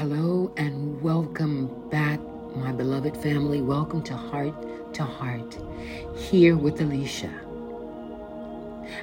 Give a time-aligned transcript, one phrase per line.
[0.00, 2.18] Hello and welcome back,
[2.56, 3.60] my beloved family.
[3.60, 5.58] Welcome to Heart to Heart,
[6.16, 7.30] here with Alicia.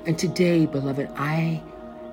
[0.08, 1.62] And today, beloved, I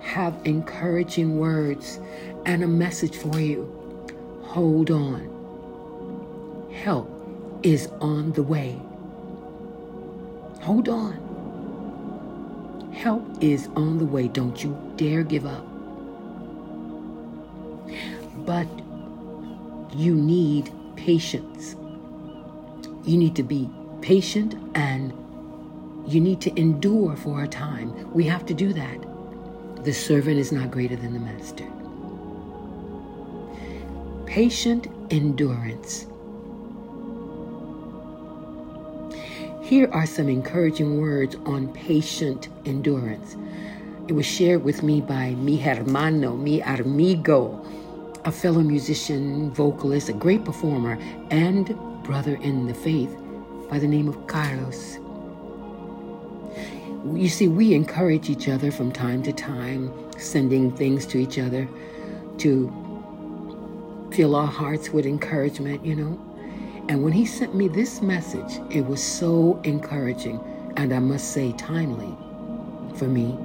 [0.03, 1.99] have encouraging words
[2.45, 3.65] and a message for you.
[4.43, 5.31] Hold on.
[6.71, 7.11] Help
[7.63, 8.79] is on the way.
[10.61, 11.15] Hold on.
[12.93, 14.29] Help is on the way.
[14.29, 15.74] Don't you dare give up.
[18.45, 18.67] But
[19.95, 21.77] you need patience.
[23.05, 25.13] You need to be patient and
[26.07, 28.13] you need to endure for a time.
[28.13, 29.85] We have to do that.
[29.85, 31.67] The servant is not greater than the master.
[34.27, 36.07] Patient endurance.
[39.63, 43.37] Here are some encouraging words on patient endurance.
[44.09, 47.65] It was shared with me by mi hermano, mi amigo,
[48.25, 50.99] a fellow musician, vocalist, a great performer,
[51.31, 53.15] and brother in the faith
[53.69, 54.99] by the name of Carlos.
[57.13, 61.69] You see, we encourage each other from time to time, sending things to each other
[62.39, 62.73] to
[64.13, 66.19] fill our hearts with encouragement, you know.
[66.89, 70.41] And when he sent me this message, it was so encouraging
[70.77, 72.17] and I must say timely
[72.97, 73.39] for me.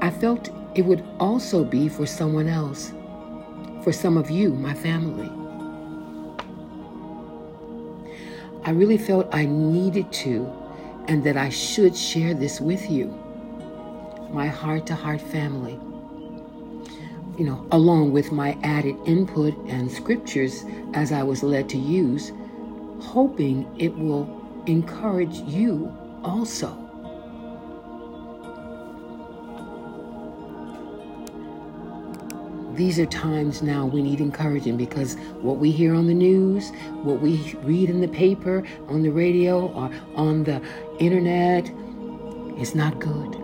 [0.00, 2.92] I felt it would also be for someone else,
[3.82, 5.30] for some of you, my family.
[8.64, 10.50] I really felt I needed to
[11.08, 13.06] and that I should share this with you,
[14.30, 15.78] my heart to heart family
[17.38, 22.32] you know, along with my added input and scriptures as I was led to use,
[23.00, 24.28] hoping it will
[24.66, 26.81] encourage you also.
[32.74, 36.70] These are times now we need encouraging because what we hear on the news,
[37.02, 40.62] what we read in the paper, on the radio, or on the
[40.98, 41.70] internet
[42.58, 43.36] is not good.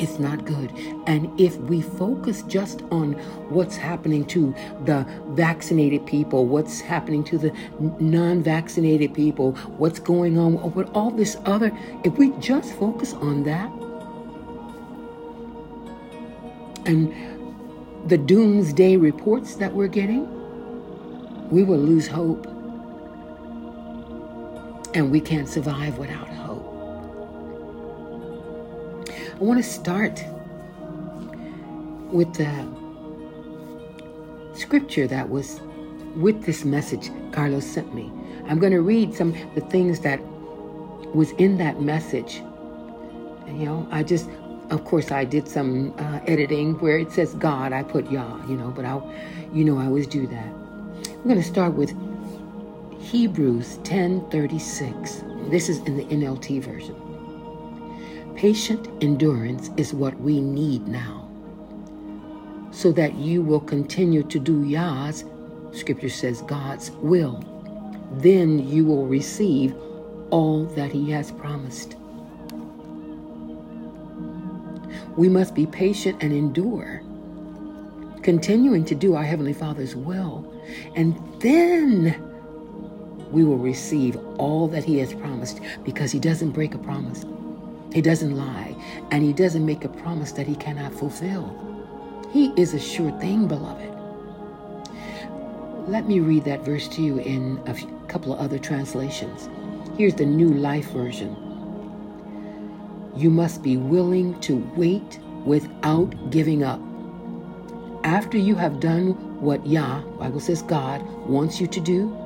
[0.00, 0.72] It's not good.
[1.06, 3.12] And if we focus just on
[3.48, 4.52] what's happening to
[4.84, 11.12] the vaccinated people, what's happening to the non vaccinated people, what's going on with all
[11.12, 11.70] this other,
[12.02, 13.70] if we just focus on that
[16.86, 17.12] and
[18.08, 20.28] the doomsday reports that we're getting,
[21.50, 22.46] we will lose hope.
[24.94, 26.66] And we can't survive without hope.
[29.08, 30.24] I want to start
[32.12, 32.68] with the
[34.54, 35.60] scripture that was
[36.16, 38.10] with this message Carlos sent me.
[38.48, 40.20] I'm going to read some the things that
[41.14, 42.42] was in that message.
[43.46, 44.28] You know, I just,
[44.70, 48.56] of course, I did some uh, editing where it says God, I put Yah, you
[48.56, 49.00] know, but I,
[49.52, 50.46] you know, I always do that.
[50.46, 51.90] I'm going to start with
[53.00, 55.50] Hebrews 10:36.
[55.50, 56.94] This is in the NLT version.
[58.36, 61.28] Patient endurance is what we need now.
[62.70, 65.24] So that you will continue to do Yah's,
[65.72, 67.42] scripture says, God's will.
[68.12, 69.74] Then you will receive
[70.30, 71.96] all that He has promised.
[75.16, 77.02] We must be patient and endure,
[78.22, 80.46] continuing to do our Heavenly Father's will.
[80.94, 82.22] And then
[83.30, 87.24] we will receive all that He has promised because He doesn't break a promise.
[87.92, 88.76] He doesn't lie,
[89.10, 91.56] and he doesn't make a promise that he cannot fulfill.
[92.32, 93.88] He is a sure thing, beloved.
[95.88, 97.74] Let me read that verse to you in a
[98.06, 99.48] couple of other translations.
[99.96, 101.34] Here's the New Life Version.
[103.16, 106.80] You must be willing to wait without giving up.
[108.04, 112.16] After you have done what Yah, Bible says God, wants you to do,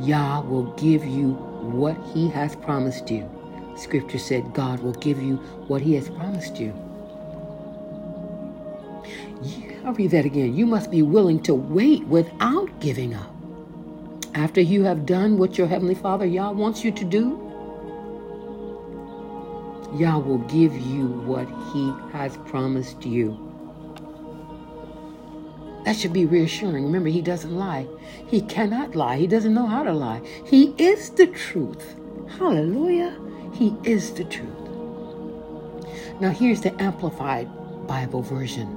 [0.00, 3.28] Yah will give you what He has promised you.
[3.76, 5.36] Scripture said God will give you
[5.68, 6.74] what He has promised you.
[9.84, 10.54] I'll read that again.
[10.54, 13.34] You must be willing to wait without giving up.
[14.34, 17.39] After you have done what your Heavenly Father, Yah, wants you to do,
[19.94, 23.38] Yah will give you what He has promised you.
[25.84, 26.84] That should be reassuring.
[26.84, 27.86] Remember, He doesn't lie.
[28.26, 29.16] He cannot lie.
[29.16, 30.20] He doesn't know how to lie.
[30.46, 31.96] He is the truth.
[32.38, 33.18] Hallelujah.
[33.52, 34.48] He is the truth.
[36.20, 37.48] Now, here's the Amplified
[37.86, 38.76] Bible version.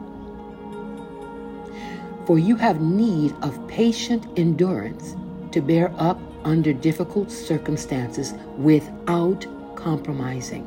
[2.25, 5.15] For you have need of patient endurance
[5.51, 9.45] to bear up under difficult circumstances without
[9.75, 10.65] compromising,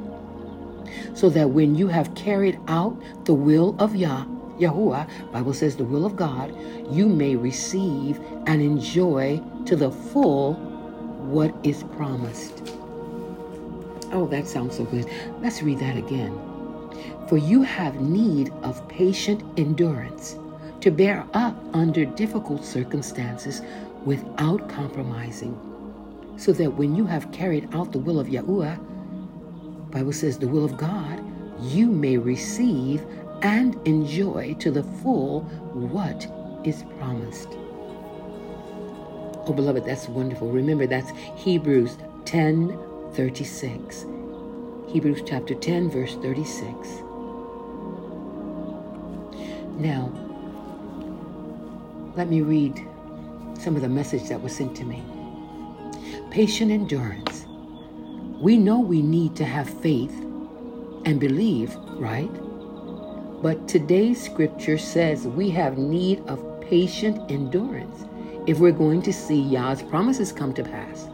[1.14, 4.24] so that when you have carried out the will of Yah
[4.58, 6.54] Yahuwah, Bible says the will of God,
[6.90, 12.72] you may receive and enjoy to the full what is promised.
[14.12, 15.10] Oh, that sounds so good.
[15.40, 16.38] Let's read that again.
[17.28, 20.36] For you have need of patient endurance
[20.80, 23.62] to bear up under difficult circumstances
[24.04, 25.58] without compromising,
[26.36, 28.78] so that when you have carried out the will of Yahuwah,
[29.96, 31.24] Bible says the will of God,
[31.58, 33.02] you may receive
[33.40, 35.40] and enjoy to the full
[35.72, 36.26] what
[36.64, 37.48] is promised.
[39.46, 40.50] Oh, beloved, that's wonderful.
[40.50, 41.96] Remember, that's Hebrews
[42.26, 42.78] 10
[43.14, 44.04] 36.
[44.88, 46.88] Hebrews chapter 10, verse 36.
[49.78, 50.12] Now,
[52.16, 52.86] let me read
[53.58, 55.02] some of the message that was sent to me.
[56.30, 57.45] Patient endurance.
[58.40, 60.12] We know we need to have faith
[61.06, 62.30] and believe, right?
[63.42, 68.04] But today's scripture says we have need of patient endurance
[68.46, 71.08] if we're going to see Yah's promises come to pass.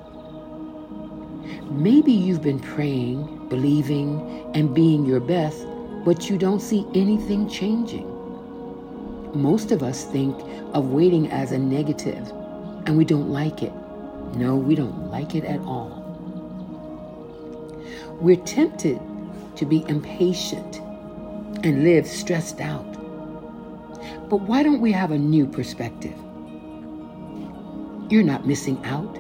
[1.70, 5.64] Maybe you've been praying, believing, and being your best,
[6.04, 8.08] but you don't see anything changing.
[9.32, 10.36] Most of us think
[10.74, 12.30] of waiting as a negative,
[12.86, 13.72] and we don't like it.
[14.34, 16.01] No, we don't like it at all.
[18.22, 19.00] We're tempted
[19.56, 20.76] to be impatient
[21.64, 22.86] and live stressed out.
[24.30, 26.14] But why don't we have a new perspective?
[28.08, 29.18] You're not missing out,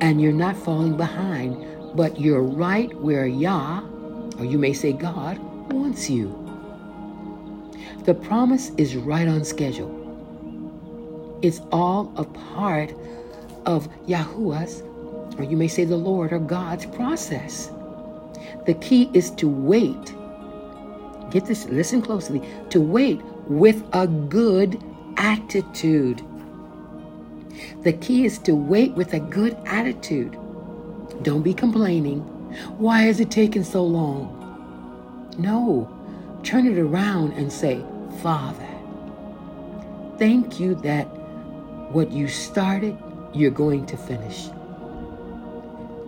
[0.00, 3.82] and you're not falling behind, but you're right where Yah,
[4.36, 5.38] or you may say God,
[5.72, 6.34] wants you.
[8.02, 9.94] The promise is right on schedule.
[11.40, 12.92] It's all a part
[13.64, 14.82] of Yahuwah's,
[15.38, 17.70] or you may say the Lord or God's process.
[18.66, 20.14] The key is to wait.
[21.30, 24.82] Get this, listen closely, to wait with a good
[25.16, 26.22] attitude.
[27.82, 30.38] The key is to wait with a good attitude.
[31.22, 32.20] Don't be complaining.
[32.78, 34.34] Why is it taking so long?
[35.38, 35.88] No,
[36.42, 37.84] turn it around and say,
[38.22, 38.68] Father,
[40.18, 41.04] thank you that
[41.92, 42.96] what you started,
[43.32, 44.48] you're going to finish.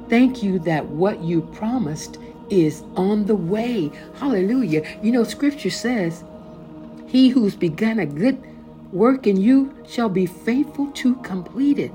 [0.08, 2.18] Thank you that what you promised
[2.50, 3.90] is on the way.
[4.16, 4.86] Hallelujah.
[5.02, 6.24] You know, scripture says,
[7.06, 8.42] He who's begun a good
[8.92, 11.92] work in you shall be faithful to complete it.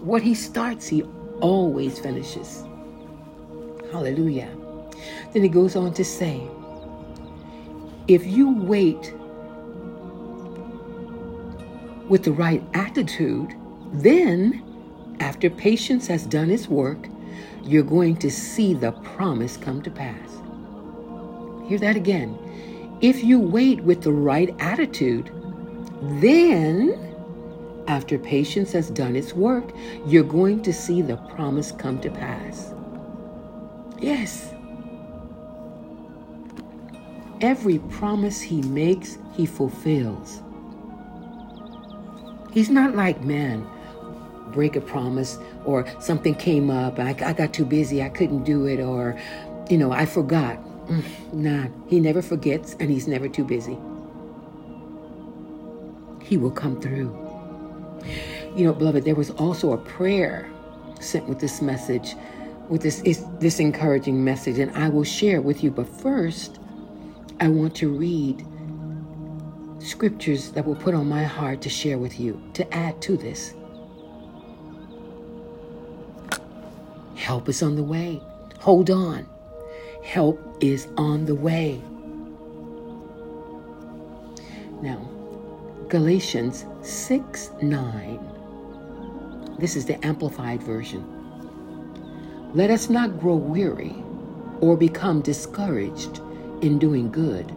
[0.00, 1.02] What he starts, he
[1.40, 2.64] always finishes.
[3.90, 4.54] Hallelujah.
[5.32, 6.42] Then he goes on to say,
[8.06, 9.14] if you wait
[12.08, 13.54] with the right attitude,
[13.92, 14.62] then,
[15.20, 17.06] after patience has done its work,
[17.64, 20.30] you're going to see the promise come to pass.
[21.68, 22.38] Hear that again.
[23.00, 25.30] If you wait with the right attitude,
[26.20, 27.16] then,
[27.86, 29.72] after patience has done its work,
[30.06, 32.74] you're going to see the promise come to pass.
[33.98, 34.52] Yes.
[37.40, 40.42] Every promise he makes, he fulfills.
[42.52, 43.66] He's not like man.
[44.54, 48.66] Break a promise, or something came up, I, I got too busy, I couldn't do
[48.66, 49.18] it, or,
[49.68, 50.56] you know, I forgot.
[50.86, 53.76] Mm, nah, he never forgets, and he's never too busy.
[56.22, 57.10] He will come through.
[58.54, 60.48] You know, beloved, there was also a prayer
[61.00, 62.14] sent with this message,
[62.68, 63.02] with this
[63.40, 65.70] this encouraging message, and I will share it with you.
[65.72, 66.60] But first,
[67.40, 68.46] I want to read
[69.80, 73.54] scriptures that were put on my heart to share with you, to add to this.
[77.24, 78.20] Help is on the way.
[78.60, 79.26] Hold on.
[80.02, 81.80] Help is on the way.
[84.82, 85.00] Now,
[85.88, 89.56] Galatians 6 9.
[89.58, 91.02] This is the Amplified Version.
[92.52, 93.94] Let us not grow weary
[94.60, 96.20] or become discouraged
[96.60, 97.50] in doing good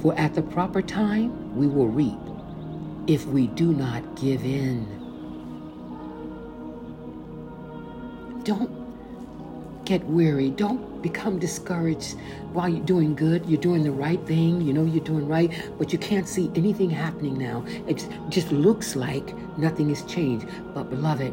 [0.00, 2.20] for at the proper time we will reap
[3.08, 4.86] if we do not give in.
[8.44, 8.77] Don't
[9.88, 10.50] get weary.
[10.50, 12.18] Don't become discouraged
[12.52, 13.46] while you're doing good.
[13.46, 14.60] You're doing the right thing.
[14.60, 17.64] You know you're doing right, but you can't see anything happening now.
[17.86, 20.46] It just looks like nothing has changed.
[20.74, 21.32] But, beloved,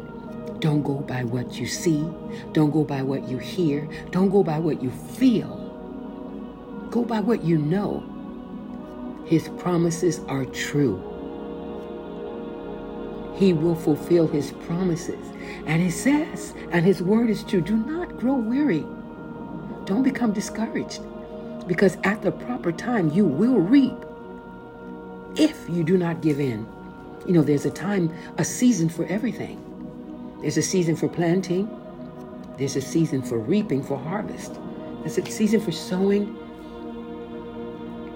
[0.60, 2.08] don't go by what you see.
[2.54, 3.86] Don't go by what you hear.
[4.10, 5.54] Don't go by what you feel.
[6.90, 8.02] Go by what you know.
[9.26, 10.96] His promises are true.
[13.36, 15.26] He will fulfill his promises.
[15.66, 18.86] And he says, and his word is true do not grow weary.
[19.84, 21.00] Don't become discouraged
[21.66, 23.94] because at the proper time you will reap
[25.36, 26.66] if you do not give in.
[27.26, 29.62] You know, there's a time, a season for everything.
[30.40, 31.68] There's a season for planting,
[32.58, 34.54] there's a season for reaping, for harvest,
[35.00, 36.36] there's a season for sowing.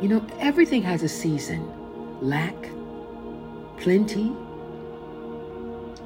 [0.01, 1.67] You know, everything has a season
[2.21, 2.55] lack,
[3.79, 4.35] plenty,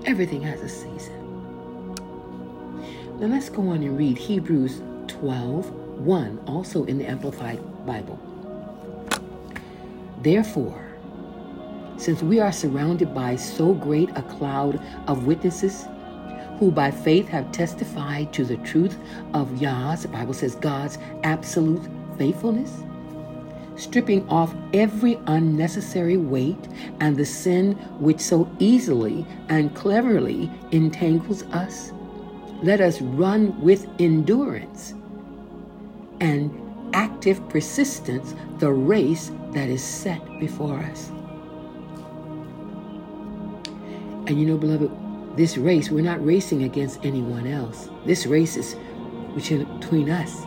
[0.07, 1.95] everything has a season.
[3.19, 8.19] Now let's go on and read Hebrews 12 1, also in the Amplified Bible.
[10.23, 10.85] Therefore,
[11.97, 15.87] since we are surrounded by so great a cloud of witnesses
[16.59, 18.99] who by faith have testified to the truth
[19.33, 21.83] of Yah's, the Bible says God's absolute
[22.19, 22.83] faithfulness,
[23.76, 26.69] stripping off every unnecessary weight
[27.00, 31.93] and the sin which so easily and cleverly entangles us,
[32.62, 34.95] let us run with endurance
[36.21, 36.50] and
[36.95, 41.11] active persistence the race that is set before us.
[44.26, 44.90] And you know, beloved,
[45.37, 47.90] this race, we're not racing against anyone else.
[48.07, 48.76] This race is
[49.35, 50.45] between us.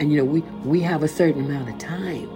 [0.00, 2.30] And you know, we, we have a certain amount of time.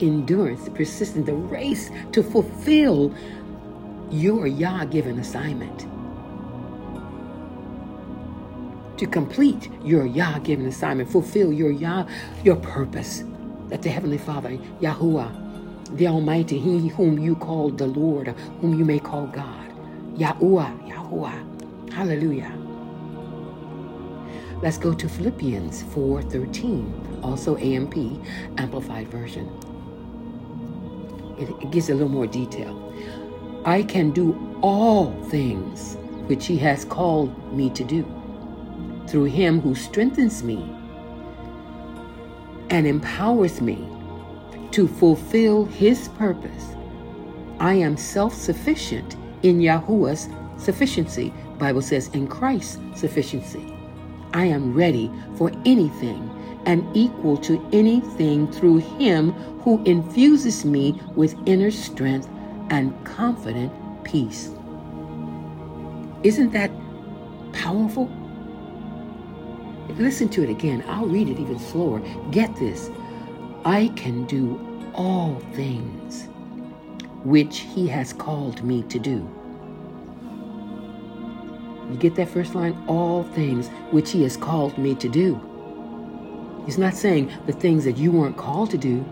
[0.00, 3.14] Endurance, persistence, the race to fulfill
[4.10, 5.86] your Yah given assignment.
[8.98, 12.06] To complete your Yah given assignment, fulfill your Yah,
[12.44, 13.24] your purpose
[13.68, 14.50] that the Heavenly Father,
[14.80, 18.28] Yahuwah, the Almighty, He whom you call the Lord,
[18.60, 19.70] whom you may call God,
[20.16, 22.65] Yahuwah, Yahuwah, Hallelujah.
[24.62, 27.94] Let's go to Philippians 4:13, also AMP
[28.56, 29.50] amplified version.
[31.38, 32.74] It, it gives a little more detail.
[33.66, 38.04] I can do all things which he has called me to do
[39.06, 40.58] through him who strengthens me
[42.70, 43.86] and empowers me
[44.70, 46.74] to fulfill his purpose.
[47.60, 51.32] I am self-sufficient in Yahuwah's sufficiency.
[51.58, 53.75] Bible says in Christ's sufficiency.
[54.36, 56.30] I am ready for anything
[56.66, 62.28] and equal to anything through him who infuses me with inner strength
[62.68, 63.72] and confident
[64.04, 64.50] peace.
[66.22, 66.70] Isn't that
[67.54, 68.10] powerful?
[69.96, 70.84] Listen to it again.
[70.86, 72.00] I'll read it even slower.
[72.30, 72.90] Get this.
[73.64, 74.60] I can do
[74.92, 76.28] all things
[77.24, 79.26] which he has called me to do.
[81.90, 82.76] You get that first line?
[82.86, 85.40] All things which he has called me to do.
[86.64, 89.04] He's not saying the things that you weren't called to do.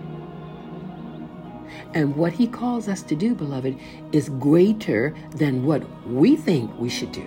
[1.95, 3.79] And what he calls us to do, beloved,
[4.11, 7.27] is greater than what we think we should do.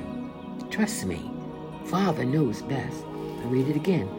[0.69, 1.31] Trust me,
[1.85, 3.05] Father knows best.
[3.05, 4.09] I read it again.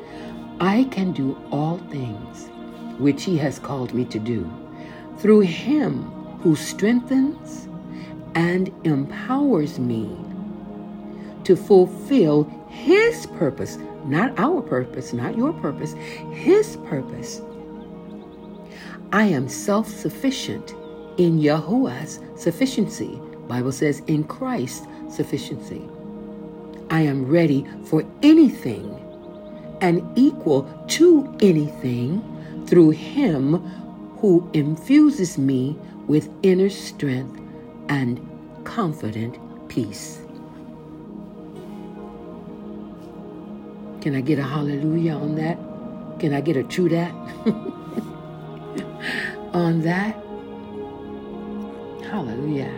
[0.60, 2.48] I can do all things
[2.98, 4.50] which he has called me to do
[5.18, 6.04] through him
[6.40, 7.68] who strengthens
[8.34, 10.16] and empowers me
[11.48, 15.94] to fulfill his purpose, not our purpose, not your purpose,
[16.32, 17.42] his purpose
[19.12, 20.74] I am self-sufficient
[21.16, 23.18] in Yahuwah's sufficiency.
[23.46, 25.82] Bible says in Christ's sufficiency.
[26.90, 28.94] I am ready for anything
[29.80, 32.22] and equal to anything
[32.66, 33.54] through him
[34.18, 37.40] who infuses me with inner strength
[37.88, 38.20] and
[38.64, 39.38] confident
[39.70, 40.20] peace.
[44.08, 45.58] Can I get a hallelujah on that?
[46.18, 47.12] Can I get a true that?
[49.52, 50.14] on that.
[52.10, 52.72] Hallelujah.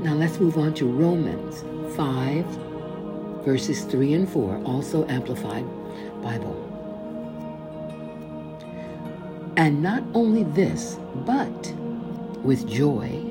[0.00, 1.62] Now let's move on to Romans
[1.96, 2.44] 5,
[3.44, 5.64] verses 3 and 4, also Amplified
[6.20, 6.56] Bible.
[9.56, 11.72] And not only this, but
[12.42, 13.22] with joy,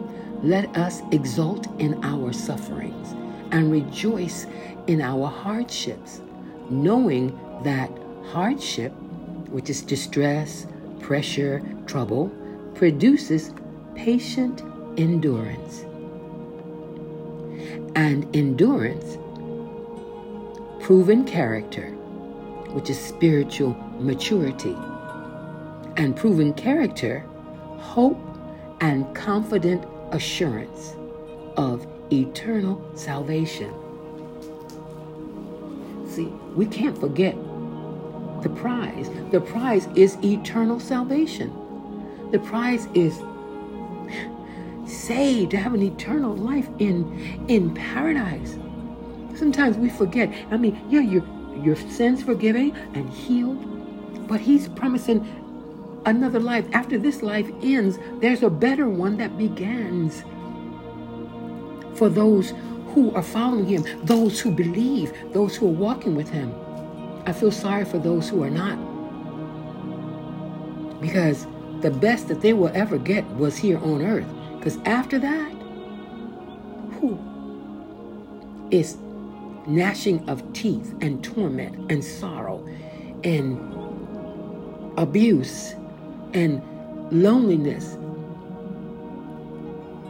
[0.43, 3.15] let us exult in our sufferings
[3.53, 4.47] and rejoice
[4.87, 6.21] in our hardships,
[6.69, 7.89] knowing that
[8.25, 8.91] hardship,
[9.49, 10.65] which is distress,
[10.99, 12.29] pressure, trouble,
[12.73, 13.53] produces
[13.95, 14.63] patient
[14.97, 15.85] endurance.
[17.95, 19.17] And endurance,
[20.83, 21.91] proven character,
[22.71, 24.75] which is spiritual maturity.
[25.95, 27.19] And proven character,
[27.77, 28.19] hope
[28.81, 30.95] and confident assurance
[31.55, 33.73] of eternal salvation.
[36.07, 37.35] See, we can't forget
[38.43, 39.09] the prize.
[39.31, 41.51] The prize is eternal salvation.
[42.31, 43.19] The prize is
[44.85, 48.57] saved to have an eternal life in in paradise.
[49.35, 50.31] Sometimes we forget.
[50.51, 51.23] I mean, yeah, your
[51.61, 55.25] your sins forgiven and healed, but He's promising
[56.05, 56.65] another life.
[56.73, 60.23] After this life ends, there's a better one that begins
[61.95, 62.53] for those
[62.93, 66.53] who are following Him, those who believe, those who are walking with Him.
[67.25, 68.77] I feel sorry for those who are not.
[71.01, 71.47] Because
[71.81, 74.27] the best that they will ever get was here on earth.
[74.57, 75.51] Because after that,
[76.99, 77.19] who
[78.71, 78.97] is
[79.67, 82.65] gnashing of teeth and torment and sorrow
[83.23, 83.57] and
[84.97, 85.73] abuse
[86.33, 86.61] and
[87.11, 87.97] loneliness.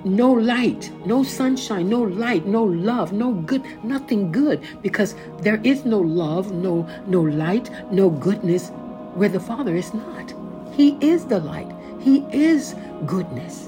[0.06, 5.86] No light, no sunshine, no light, no love, no good, nothing good because there is
[5.86, 8.70] no love, no no light, no goodness
[9.16, 10.34] where the Father is not.
[10.74, 11.72] He is the light.
[12.02, 13.68] He is goodness.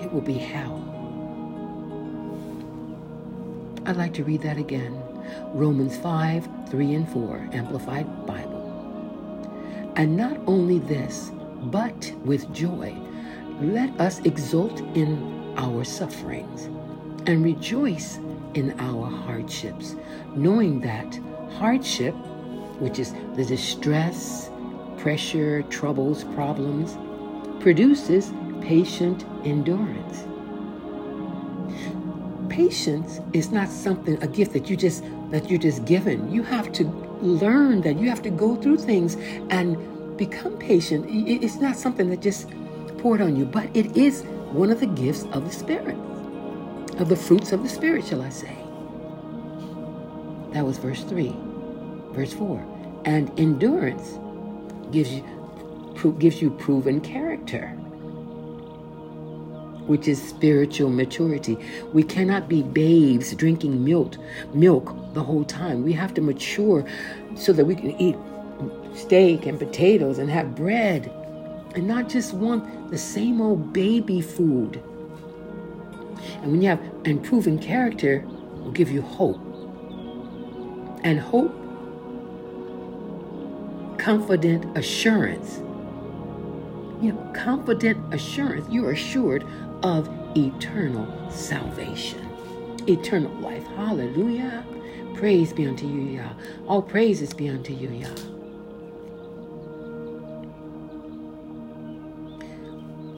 [0.00, 0.84] It will be hell.
[3.86, 5.02] I'd like to read that again.
[5.52, 8.62] Romans 5, 3 and 4, Amplified Bible.
[9.96, 12.94] And not only this, but with joy,
[13.60, 16.66] let us exult in our sufferings
[17.26, 18.18] and rejoice
[18.54, 19.96] in our hardships,
[20.34, 21.18] knowing that
[21.58, 22.14] hardship,
[22.78, 24.50] which is the distress,
[24.98, 26.96] pressure, troubles, problems,
[27.62, 30.24] produces patient endurance.
[32.48, 36.30] Patience is not something a gift that you just that you're just given.
[36.30, 36.84] You have to
[37.20, 37.98] learn that.
[37.98, 39.16] You have to go through things
[39.50, 41.06] and become patient.
[41.08, 42.48] It's not something that just
[43.06, 45.96] poured on you but it is one of the gifts of the spirit
[46.98, 48.56] of the fruits of the spirit shall i say
[50.52, 51.32] that was verse 3
[52.10, 52.66] verse 4
[53.04, 54.18] and endurance
[54.90, 55.22] gives you
[56.18, 57.68] gives you proven character
[59.86, 61.56] which is spiritual maturity.
[61.92, 64.16] We cannot be babes drinking milk,
[64.52, 65.84] milk the whole time.
[65.84, 66.84] We have to mature
[67.36, 68.16] so that we can eat
[68.96, 71.08] steak and potatoes and have bread
[71.76, 74.82] and not just want the same old baby food.
[76.42, 79.38] And when you have improving character, will give you hope.
[81.04, 81.54] And hope,
[83.98, 85.58] confident assurance.
[87.00, 88.66] You know, confident assurance.
[88.70, 89.44] You're assured
[89.82, 92.26] of eternal salvation,
[92.88, 93.66] eternal life.
[93.76, 94.64] Hallelujah.
[95.14, 96.32] Praise be unto you, Yah.
[96.66, 98.35] All praises be unto you, Yah.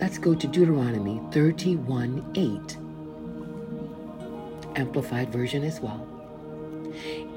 [0.09, 2.79] Let's go to Deuteronomy 31 8.
[4.75, 6.09] Amplified version as well.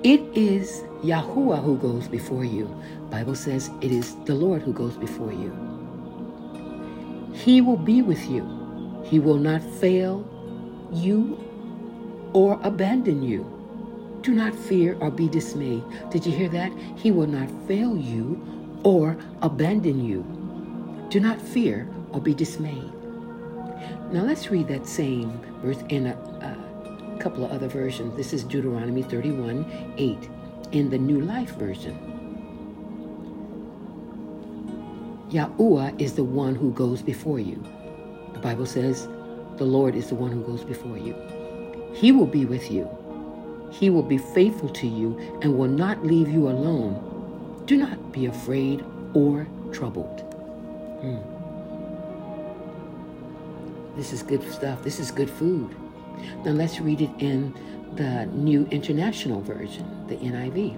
[0.03, 2.73] It is Yahuwah who goes before you.
[3.09, 5.51] Bible says it is the Lord who goes before you.
[7.33, 8.47] He will be with you.
[9.03, 10.25] He will not fail
[10.93, 11.43] you
[12.31, 13.43] or abandon you.
[14.21, 15.83] Do not fear or be dismayed.
[16.09, 16.71] Did you hear that?
[16.95, 18.39] He will not fail you
[18.85, 20.23] or abandon you.
[21.09, 22.91] Do not fear or be dismayed.
[24.11, 28.15] Now let's read that same verse in a, a couple of other versions.
[28.17, 30.29] This is Deuteronomy 31 8
[30.71, 32.11] in the New Life Version.
[35.31, 37.63] Yahuwah is the one who goes before you.
[38.33, 39.07] The Bible says
[39.55, 41.15] the Lord is the one who goes before you.
[41.93, 42.89] He will be with you.
[43.71, 47.63] He will be faithful to you and will not leave you alone.
[47.65, 50.21] Do not be afraid or troubled.
[50.99, 51.30] Hmm.
[53.95, 54.83] This is good stuff.
[54.83, 55.75] This is good food.
[56.45, 57.53] Now let's read it in
[57.95, 60.77] the New International Version, the NIV.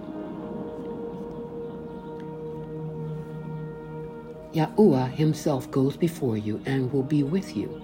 [4.54, 7.82] Yahuwah himself goes before you and will be with you.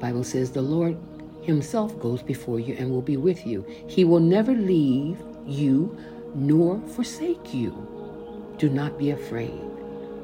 [0.00, 0.96] Bible says the Lord
[1.42, 3.64] himself goes before you and will be with you.
[3.86, 5.96] He will never leave you
[6.34, 8.54] nor forsake you.
[8.58, 9.60] Do not be afraid.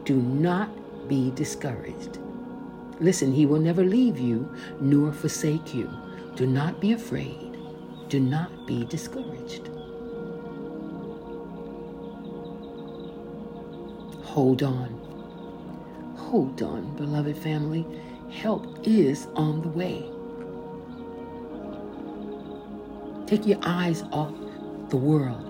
[0.04, 0.68] Do not
[1.08, 2.18] be discouraged.
[3.00, 4.48] Listen, he will never leave you
[4.80, 5.90] nor forsake you.
[6.36, 7.56] Do not be afraid.
[8.08, 9.68] Do not be discouraged.
[14.22, 14.98] Hold on.
[16.16, 17.86] Hold on, beloved family.
[18.30, 20.10] Help is on the way.
[23.26, 24.32] Take your eyes off
[24.88, 25.48] the world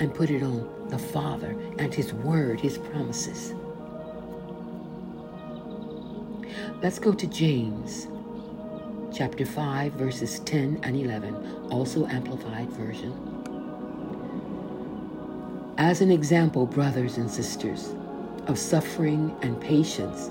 [0.00, 3.54] and put it on the Father and His Word, His promises.
[6.80, 8.06] Let's go to James
[9.12, 13.12] chapter 5, verses 10 and 11, also Amplified Version.
[15.76, 17.96] As an example, brothers and sisters,
[18.46, 20.30] of suffering and patience,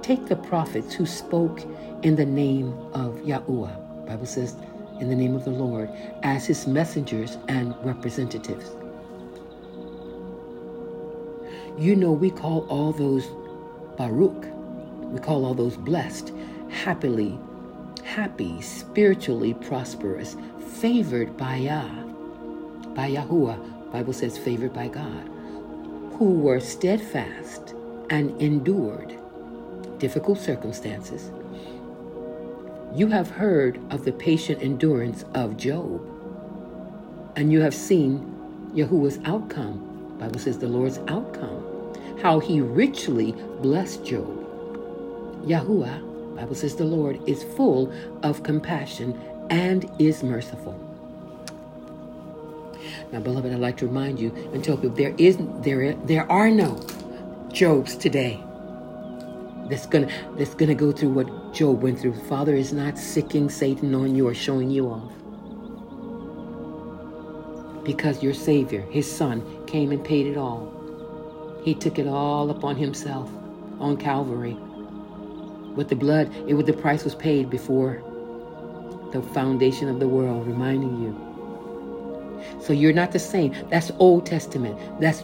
[0.00, 1.60] take the prophets who spoke
[2.02, 4.06] in the name of Yahuwah.
[4.06, 4.56] Bible says,
[5.00, 5.90] in the name of the Lord,
[6.22, 8.70] as his messengers and representatives.
[11.78, 13.26] You know, we call all those
[13.98, 14.46] Baruch,
[15.14, 16.32] we call all those blessed,
[16.68, 17.38] happily,
[18.02, 20.36] happy, spiritually prosperous,
[20.80, 21.88] favored by Yah,
[22.94, 25.30] by Yahuwah, Bible says favored by God,
[26.18, 27.74] who were steadfast
[28.10, 29.16] and endured
[29.98, 31.30] difficult circumstances.
[32.92, 36.04] You have heard of the patient endurance of Job,
[37.36, 38.34] and you have seen
[38.74, 40.16] Yahuwah's outcome.
[40.18, 41.62] Bible says the Lord's outcome,
[42.20, 44.43] how he richly blessed Job.
[45.46, 50.78] Yahuwah, Bible says the Lord is full of compassion and is merciful.
[53.12, 56.50] Now, beloved, I'd like to remind you and tell people there is there there are
[56.50, 56.80] no
[57.52, 58.42] Jobs today
[59.70, 62.14] that's gonna that's gonna go through what Job went through.
[62.14, 65.12] Father is not sicking Satan on you or showing you off.
[67.84, 70.72] Because your Savior, his Son, came and paid it all.
[71.62, 73.30] He took it all upon himself
[73.78, 74.56] on Calvary.
[75.74, 78.02] With the blood, it was the price was paid before
[79.12, 81.34] the foundation of the world, reminding you.
[82.60, 83.54] So you're not the same.
[83.70, 84.78] That's Old Testament.
[85.00, 85.22] That's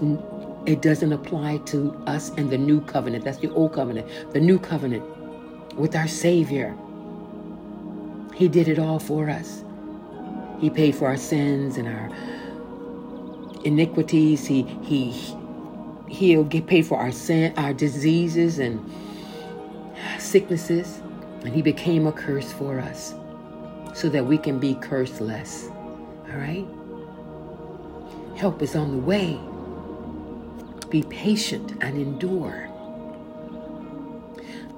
[0.67, 3.25] it doesn't apply to us and the new covenant.
[3.25, 4.07] That's the old covenant.
[4.33, 5.05] The new covenant
[5.77, 6.77] with our Savior.
[8.35, 9.65] He did it all for us.
[10.61, 12.11] He paid for our sins and our
[13.65, 14.47] iniquities.
[14.47, 15.13] He he
[16.09, 18.81] he'll get paid for our sin, our diseases and
[20.19, 21.01] sicknesses,
[21.45, 23.15] and he became a curse for us
[23.95, 25.71] so that we can be curseless.
[26.31, 26.67] All right?
[28.37, 29.39] Help is on the way.
[30.89, 32.69] Be patient and endure.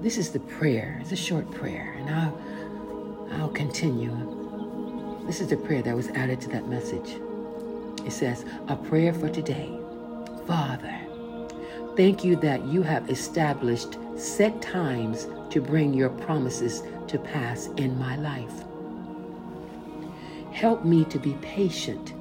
[0.00, 0.98] This is the prayer.
[1.00, 2.38] It's a short prayer, and I'll
[3.32, 4.10] I'll continue.
[5.26, 7.16] This is the prayer that was added to that message.
[8.04, 9.70] It says, A prayer for today.
[10.46, 10.98] Father,
[11.96, 17.98] thank you that you have established set times to bring your promises to pass in
[17.98, 18.64] my life.
[20.52, 22.14] Help me to be patient,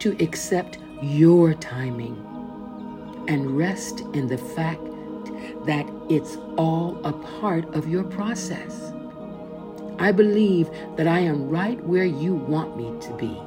[0.00, 2.16] to accept your timing
[3.28, 4.84] and rest in the fact
[5.66, 8.92] that it's all a part of your process.
[9.98, 13.40] I believe that I am right where you want me to be.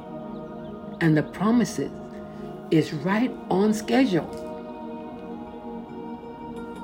[1.04, 1.90] And the promises
[2.70, 4.45] is right on schedule.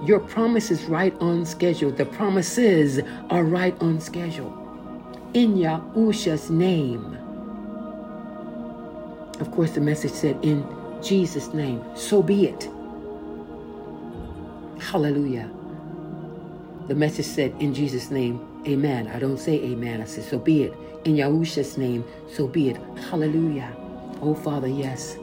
[0.04, 1.92] Your promise is right on schedule.
[1.92, 4.50] The promises are right on schedule.
[5.32, 7.16] In Yahusha's name.
[9.38, 10.66] Of course, the message said, in
[11.02, 11.84] Jesus' name.
[11.94, 12.68] So be it.
[14.80, 15.48] Hallelujah.
[16.88, 19.06] The message said, in Jesus' name, amen.
[19.06, 20.00] I don't say amen.
[20.00, 20.74] I say, so be it.
[21.04, 22.76] In Yahusha's name, so be it.
[23.08, 23.72] Hallelujah.
[24.20, 25.16] Oh, Father, yes.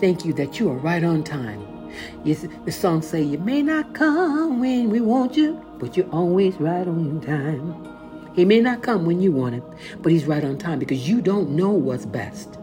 [0.00, 1.79] Thank you that you are right on time.
[2.24, 6.54] Yes, the song say, you may not come when we want you, but you're always
[6.56, 7.88] right on time.
[8.34, 9.64] He may not come when you want him,
[10.02, 12.58] but he's right on time because you don't know what's best.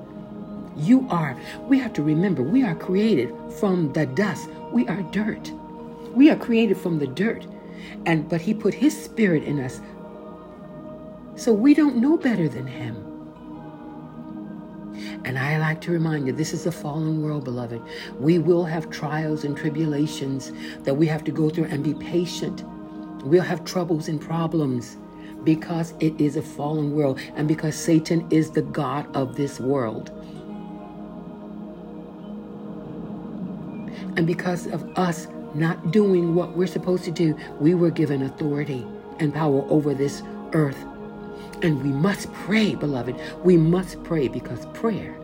[0.75, 4.49] You are, we have to remember, we are created from the dust.
[4.71, 5.51] We are dirt.
[6.13, 7.45] We are created from the dirt.
[8.05, 9.81] And but he put his spirit in us.
[11.35, 13.06] So we don't know better than him.
[15.27, 17.81] And I like to remind you, this is a fallen world, beloved.
[18.17, 22.63] We will have trials and tribulations that we have to go through and be patient.
[23.25, 24.95] We'll have troubles and problems
[25.43, 30.11] because it is a fallen world and because Satan is the God of this world.
[34.15, 38.87] And because of us not doing what we're supposed to do, we were given authority
[39.19, 40.85] and power over this earth.
[41.61, 43.15] And we must pray, beloved.
[43.43, 45.15] We must pray because prayer,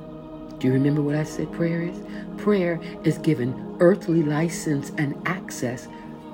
[0.59, 1.97] do you remember what I said prayer is?
[2.37, 5.87] Prayer is given earthly license and access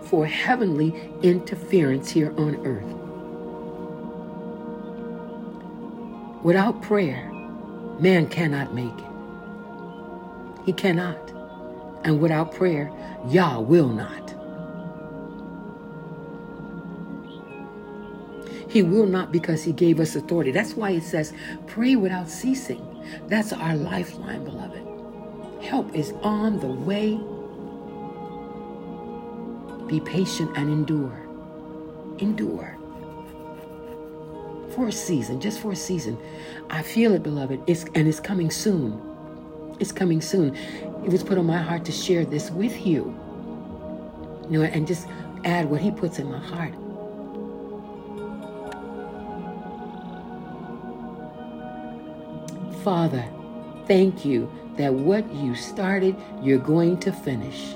[0.03, 2.95] for heavenly interference here on earth.
[6.43, 7.29] Without prayer,
[7.99, 10.65] man cannot make it.
[10.65, 11.17] He cannot.
[12.05, 12.91] And without prayer,
[13.27, 14.28] Yah will not.
[18.69, 20.51] He will not because he gave us authority.
[20.51, 21.33] That's why it says,
[21.65, 22.85] pray without ceasing.
[23.27, 25.63] That's our lifeline, beloved.
[25.63, 27.19] Help is on the way.
[29.87, 31.19] Be patient and endure.
[32.19, 32.77] Endure.
[34.75, 36.15] For a season, just for a season.
[36.69, 37.61] I feel it, beloved.
[37.65, 39.01] It's and it's coming soon.
[39.79, 40.55] It's coming soon.
[40.55, 43.19] It was put on my heart to share this with you.
[44.47, 45.07] You know, and just
[45.43, 46.73] add what he puts in my heart.
[52.83, 53.25] Father,
[53.87, 57.75] thank you that what you started, you're going to finish.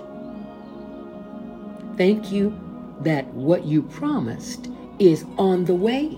[1.98, 2.58] Thank you
[3.02, 6.18] that what you promised is on the way.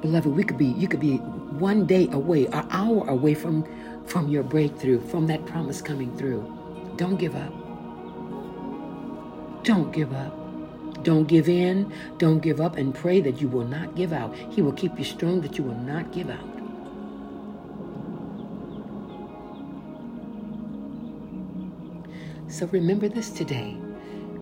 [0.00, 3.66] Beloved, we could be, you could be one day away, an hour away from,
[4.06, 6.42] from your breakthrough, from that promise coming through.
[6.96, 7.52] Don't give up.
[9.64, 10.36] Don't give up.
[11.02, 11.92] Don't give in.
[12.18, 14.34] Don't give up and pray that you will not give out.
[14.36, 16.49] He will keep you strong that you will not give out.
[22.60, 23.74] So remember this today.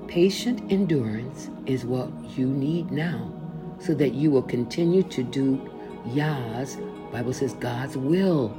[0.08, 3.32] Patient endurance is what you need now
[3.78, 5.70] so that you will continue to do
[6.04, 6.78] Yah's,
[7.12, 8.58] Bible says God's will.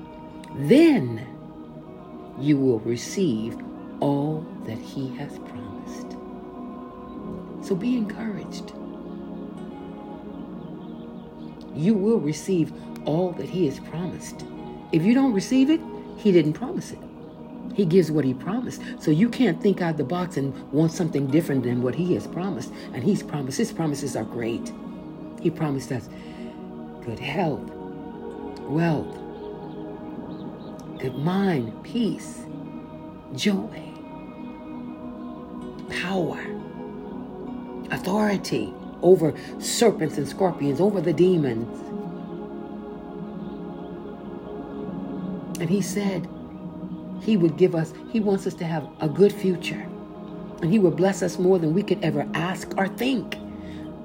[0.55, 1.27] Then
[2.39, 3.57] you will receive
[3.99, 6.11] all that he has promised.
[7.61, 8.71] So be encouraged.
[11.75, 12.71] You will receive
[13.03, 14.45] all that he has promised.
[14.93, 15.81] If you don't receive it,
[16.15, 17.08] he didn't promise it.
[17.79, 18.81] He gives what he promised.
[18.99, 22.27] So you can't think out the box and want something different than what he has
[22.27, 22.73] promised.
[22.93, 24.73] And he's promised, his promises are great.
[25.39, 26.09] He promised us
[27.05, 27.71] good health,
[28.67, 29.15] wealth,
[30.99, 32.43] good mind, peace,
[33.33, 33.81] joy,
[36.01, 36.45] power,
[37.91, 41.79] authority over serpents and scorpions, over the demons.
[45.61, 46.27] And he said
[47.21, 49.85] he would give us, he wants us to have a good future.
[50.61, 53.37] And he would bless us more than we could ever ask or think.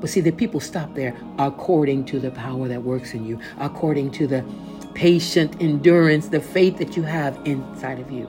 [0.00, 4.10] But see, the people stop there according to the power that works in you, according
[4.12, 4.44] to the
[4.94, 8.28] patient endurance, the faith that you have inside of you.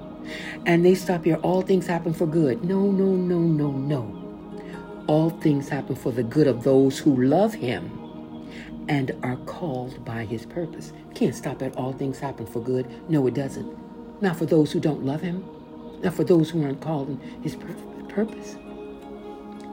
[0.65, 1.36] And they stop here.
[1.38, 2.63] All things happen for good.
[2.63, 4.21] No, no, no, no, no.
[5.08, 7.91] All things happen for the good of those who love him
[8.88, 10.93] and are called by his purpose.
[11.13, 12.88] Can't stop at all things happen for good.
[13.10, 13.85] No, it doesn't.
[14.21, 15.43] Not for those who don't love him.
[16.01, 17.56] Not for those who aren't called in his
[18.10, 18.58] purpose.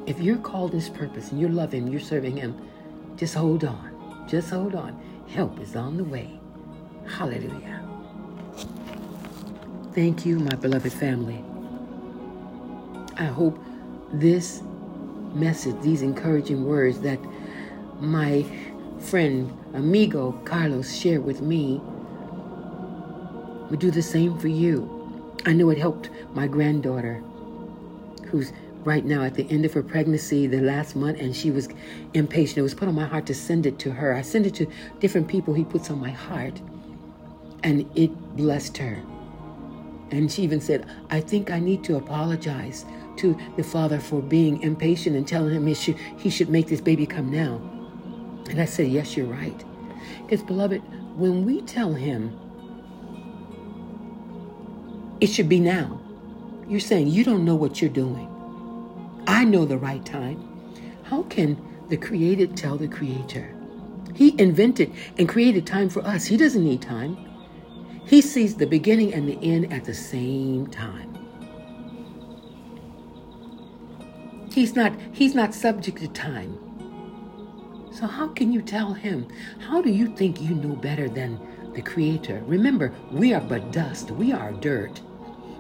[0.06, 2.56] If you're called in his purpose and you love him, you're serving him,
[3.16, 4.26] just hold on.
[4.28, 5.00] Just hold on.
[5.28, 6.38] Help is on the way.
[7.06, 7.80] Hallelujah.
[9.94, 11.44] Thank you, my beloved family.
[13.16, 13.58] I hope
[14.12, 14.62] this
[15.34, 17.18] message, these encouraging words that
[18.00, 18.44] my
[18.98, 21.80] friend, amigo Carlos shared with me
[23.72, 25.32] would do the same for you.
[25.46, 27.22] I know it helped my granddaughter,
[28.26, 28.52] who's
[28.84, 31.70] right now at the end of her pregnancy, the last month, and she was
[32.12, 32.58] impatient.
[32.58, 34.14] It was put on my heart to send it to her.
[34.14, 34.66] I send it to
[35.00, 36.60] different people he puts on my heart,
[37.62, 39.02] and it blessed her.
[40.10, 42.84] And she even said, I think I need to apologize
[43.16, 46.82] to the father for being impatient and telling him he should, he should make this
[46.82, 47.54] baby come now.
[48.50, 49.64] And I said, Yes, you're right.
[50.26, 50.82] Because, beloved,
[51.16, 52.38] when we tell him
[55.22, 56.00] it should be now,
[56.66, 58.28] you're saying you don't know what you're doing.
[59.28, 60.42] I know the right time.
[61.04, 61.56] How can
[61.88, 63.54] the created tell the creator?
[64.16, 66.26] He invented and created time for us.
[66.26, 67.16] He doesn't need time.
[68.04, 71.16] He sees the beginning and the end at the same time.
[74.50, 76.58] He's not he's not subject to time.
[77.92, 79.28] So how can you tell him?
[79.60, 81.38] How do you think you know better than
[81.74, 82.42] the creator?
[82.44, 84.10] Remember, we are but dust.
[84.10, 85.00] We are dirt.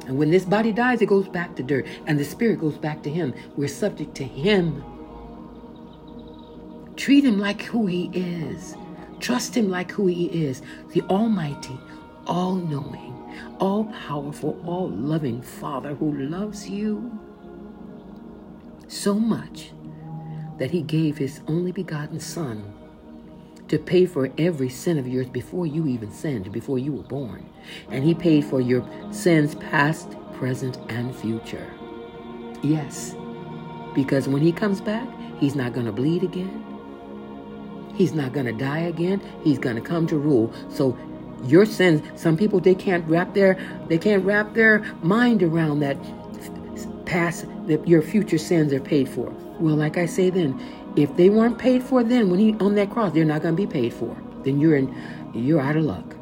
[0.06, 3.02] And when this body dies, it goes back to dirt, and the spirit goes back
[3.04, 3.34] to Him.
[3.56, 4.84] We're subject to Him.
[6.96, 8.76] Treat Him like who He is.
[9.20, 11.78] Trust Him like who He is the Almighty,
[12.26, 13.14] all knowing,
[13.60, 17.18] all powerful, all loving Father who loves you
[18.88, 19.72] so much
[20.58, 22.62] that He gave His only begotten Son
[23.72, 27.48] to pay for every sin of yours before you even sinned, before you were born.
[27.88, 31.72] And He paid for your sins past, present, and future.
[32.62, 33.16] Yes,
[33.94, 35.08] because when He comes back,
[35.40, 36.62] He's not going to bleed again.
[37.94, 39.22] He's not going to die again.
[39.42, 40.52] He's going to come to rule.
[40.68, 40.94] So
[41.44, 43.58] your sins, some people they can't wrap their
[43.88, 45.96] they can't wrap their mind around that
[47.06, 49.30] past that your future sins are paid for.
[49.58, 50.60] Well, like I say then,
[50.96, 53.66] if they weren't paid for then when he on that cross, they're not going to
[53.66, 54.16] be paid for.
[54.44, 54.94] Then you're in
[55.34, 56.16] you're out of luck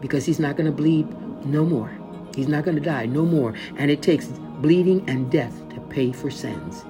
[0.00, 1.06] because he's not going to bleed
[1.46, 1.90] no more.
[2.34, 3.54] He's not going to die no more.
[3.76, 6.84] And it takes bleeding and death to pay for sins.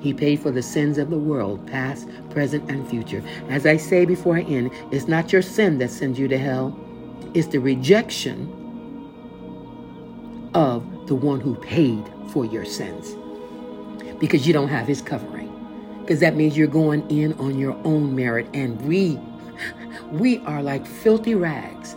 [0.00, 3.22] He paid for the sins of the world, past, present, and future.
[3.48, 6.78] As I say before I end, it's not your sin that sends you to hell,
[7.34, 8.52] it's the rejection
[10.54, 13.16] of the one who paid for your sins
[14.18, 15.35] because you don't have his covering.
[16.06, 19.18] Because that means you're going in on your own merit and we
[20.12, 21.96] we are like filthy rags.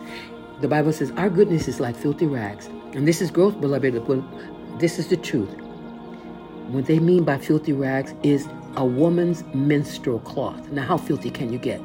[0.61, 2.65] The Bible says our goodness is like filthy rags.
[2.93, 3.93] And this is growth, beloved.
[4.79, 5.49] This is the truth.
[6.69, 10.71] What they mean by filthy rags is a woman's menstrual cloth.
[10.71, 11.79] Now, how filthy can you get?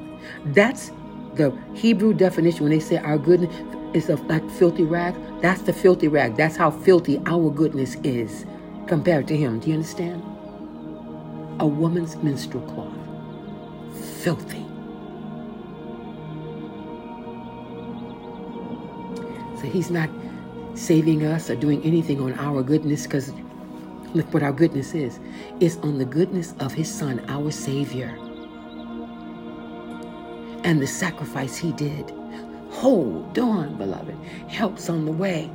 [0.47, 0.93] That's
[1.35, 3.55] the Hebrew definition when they say our goodness
[3.93, 5.19] is of like filthy rags.
[5.43, 6.37] That's the filthy rag.
[6.37, 8.47] That's how filthy our goodness is
[8.87, 9.61] compared to Him.
[9.61, 10.23] Do you understand?
[11.61, 12.95] A woman's menstrual cloth.
[14.23, 14.65] Filthy.
[19.61, 20.11] So He's not
[20.75, 23.33] saving us or doing anything on our goodness because
[24.15, 25.21] look what our goodness is.
[25.61, 28.19] It's on the goodness of His Son, our Savior
[30.65, 32.11] and the sacrifice he did.
[32.71, 34.17] Hold on, beloved.
[34.49, 35.51] Help's on the way.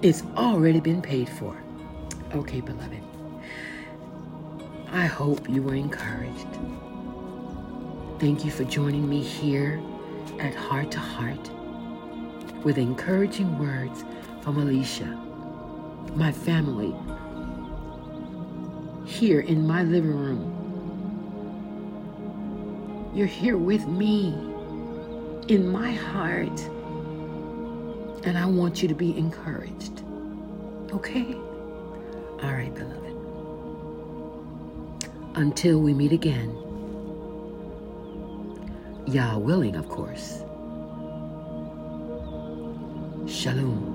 [0.00, 1.56] It's already been paid for.
[2.34, 3.11] Okay, beloved.
[4.92, 6.46] I hope you were encouraged.
[8.20, 9.82] Thank you for joining me here
[10.38, 11.50] at Heart to Heart
[12.64, 14.04] with encouraging words
[14.42, 15.18] from Alicia,
[16.14, 16.94] my family,
[19.06, 20.52] here in my living room
[23.14, 24.28] you're here with me
[25.48, 26.60] in my heart.
[28.24, 30.02] And I want you to be encouraged.
[30.92, 31.34] Okay?
[31.34, 33.01] All right, beloved.
[35.34, 36.54] Until we meet again.
[39.06, 40.44] Yah willing, of course.
[43.26, 43.91] Shalom.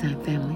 [0.00, 0.49] See you next time, family.